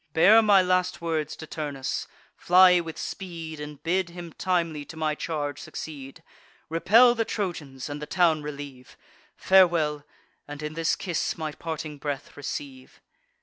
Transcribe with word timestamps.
Bear 0.13 0.41
my 0.41 0.63
last 0.63 0.99
words 0.99 1.35
to 1.35 1.45
Turnus; 1.45 2.07
fly 2.35 2.79
with 2.79 2.97
speed, 2.97 3.59
And 3.59 3.83
bid 3.83 4.09
him 4.09 4.33
timely 4.33 4.83
to 4.85 4.97
my 4.97 5.13
charge 5.13 5.59
succeed, 5.59 6.23
Repel 6.69 7.13
the 7.13 7.23
Trojans, 7.23 7.87
and 7.87 8.01
the 8.01 8.07
town 8.07 8.41
relieve: 8.41 8.97
Farewell! 9.37 10.03
and 10.47 10.63
in 10.63 10.73
this 10.73 10.95
kiss 10.95 11.37
my 11.37 11.51
parting 11.51 11.99
breath 11.99 12.35
receive." 12.35 12.99